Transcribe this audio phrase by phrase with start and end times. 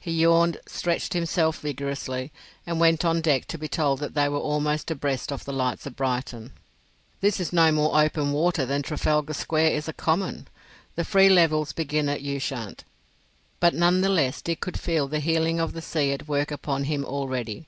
[0.00, 2.32] He yawned, stretched himself vigorously,
[2.66, 5.84] and went on deck to be told that they were almost abreast of the lights
[5.84, 6.52] of Brighton.
[7.20, 10.48] This is no more open water than Trafalgar Square is a common;
[10.94, 12.84] the free levels begin at Ushant;
[13.60, 16.84] but none the less Dick could feel the healing of the sea at work upon
[16.84, 17.66] him already.